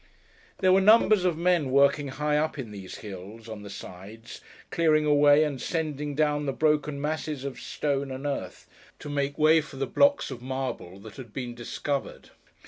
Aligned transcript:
There 0.61 0.71
were 0.73 0.81
numbers 0.81 1.25
of 1.25 1.37
men, 1.37 1.69
working 1.69 2.07
high 2.07 2.35
up 2.35 2.57
in 2.57 2.71
these 2.71 2.95
hills—on 3.05 3.61
the 3.61 3.69
sides—clearing 3.69 5.05
away, 5.05 5.43
and 5.43 5.61
sending 5.61 6.15
down 6.15 6.47
the 6.47 6.51
broken 6.53 6.99
masses 6.99 7.43
of 7.43 7.59
stone 7.61 8.09
and 8.09 8.25
earth, 8.25 8.65
to 8.97 9.09
make 9.09 9.37
way 9.37 9.61
for 9.61 9.75
the 9.75 9.85
blocks 9.85 10.31
of 10.31 10.41
marble 10.41 10.97
that 11.01 11.17
had 11.17 11.33
been 11.33 11.53
discovered. 11.53 12.31